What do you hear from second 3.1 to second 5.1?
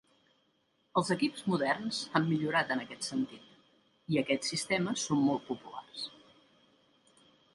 sentit, i aquests sistemes